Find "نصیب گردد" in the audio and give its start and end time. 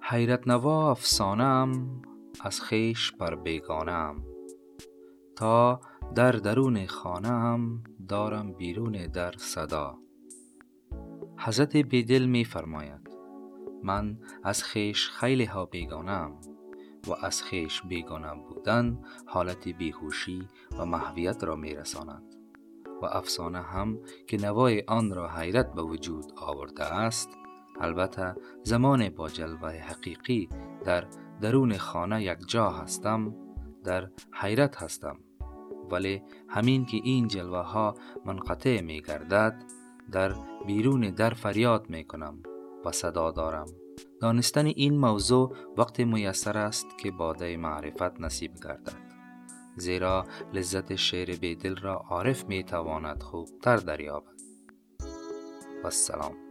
48.20-49.08